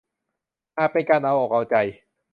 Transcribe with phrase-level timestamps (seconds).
[0.77, 1.75] อาจเป็นการเอาอกเอาใจ